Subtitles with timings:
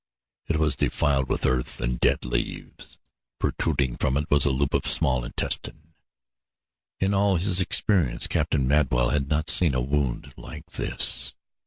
[0.47, 2.97] It was defiled with earth and dead leaves.
[3.37, 5.93] Protruding from it was a loop of small intestine.
[6.99, 11.35] In all his experience Captain Madwell had not seen a wound like this.